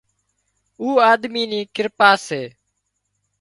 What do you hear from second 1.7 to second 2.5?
ڪرپا سي